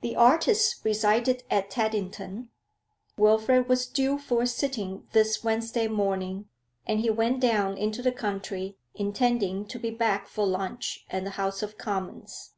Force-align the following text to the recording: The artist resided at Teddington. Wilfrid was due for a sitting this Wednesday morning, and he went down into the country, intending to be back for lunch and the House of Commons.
The 0.00 0.16
artist 0.16 0.84
resided 0.84 1.44
at 1.48 1.70
Teddington. 1.70 2.48
Wilfrid 3.16 3.68
was 3.68 3.86
due 3.86 4.18
for 4.18 4.42
a 4.42 4.46
sitting 4.48 5.06
this 5.12 5.44
Wednesday 5.44 5.86
morning, 5.86 6.48
and 6.84 6.98
he 6.98 7.10
went 7.10 7.38
down 7.38 7.76
into 7.78 8.02
the 8.02 8.10
country, 8.10 8.76
intending 8.96 9.64
to 9.66 9.78
be 9.78 9.90
back 9.92 10.26
for 10.26 10.44
lunch 10.48 11.06
and 11.10 11.24
the 11.24 11.30
House 11.38 11.62
of 11.62 11.78
Commons. 11.78 12.54